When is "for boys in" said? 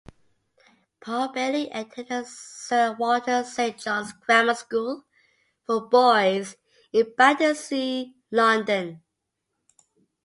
5.67-7.13